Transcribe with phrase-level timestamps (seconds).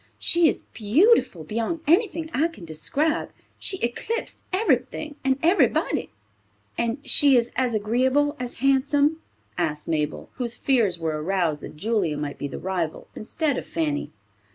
[0.17, 3.29] She is beautiful beyond anything I can describe.
[3.59, 6.09] She eclipsed everything and everybody."
[6.75, 9.21] "And she is as agreeable as handsome?"
[9.59, 14.09] asked Mabel, whose fears were aroused that Julia might be the rival, instead of Fanny.